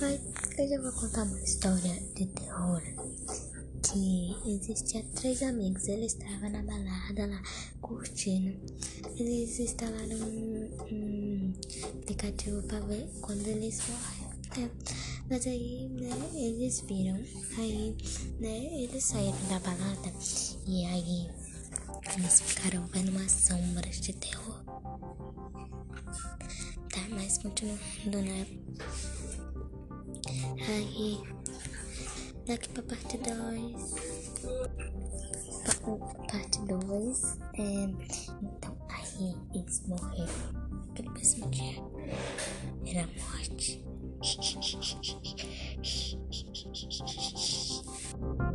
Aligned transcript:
Mas 0.00 0.18
eu 0.58 0.68
já 0.68 0.80
vou 0.80 0.92
contar 0.92 1.24
uma 1.24 1.40
história 1.42 1.94
de 2.14 2.24
terror. 2.26 2.82
Que 3.82 4.34
existia 4.46 5.04
três 5.14 5.42
amigos, 5.42 5.88
eles 5.88 6.14
estavam 6.14 6.48
na 6.48 6.62
balada 6.62 7.26
lá, 7.26 7.42
curtindo. 7.82 8.58
Eles 9.16 9.58
instalaram 9.58 10.16
um, 10.16 10.70
um 10.90 11.52
aplicativo 11.98 12.62
pra 12.62 12.80
ver 12.80 13.10
quando 13.20 13.46
eles 13.46 13.78
morrem. 13.88 14.64
É. 14.64 14.70
Mas 15.28 15.46
aí, 15.46 15.88
né, 15.88 16.30
eles 16.34 16.80
viram. 16.80 17.20
Aí, 17.58 17.94
né, 18.38 18.82
eles 18.82 19.04
saíram 19.04 19.38
da 19.48 19.58
balada. 19.58 20.12
E 20.66 20.86
aí, 20.86 21.28
eles 22.16 22.40
ficaram 22.40 22.86
vendo 22.86 23.10
umas 23.10 23.32
sombras 23.32 24.00
de 24.00 24.14
terror. 24.14 24.64
Tá, 26.90 27.06
mas 27.10 27.38
continuando, 27.38 28.22
né? 28.22 28.46
Aí, 30.70 31.18
daqui 32.46 32.68
pra 32.68 32.82
parte 32.84 33.18
2. 33.18 33.94
Parte 36.30 36.60
2. 36.60 37.38
É, 37.54 37.88
então, 38.40 38.76
aí 38.88 39.34
eles 39.52 39.82
morreram. 39.88 40.28
Aquele 40.90 41.10
mesmo 41.10 41.50
dia. 41.50 41.82
Era 42.86 43.08
morte. 43.18 43.84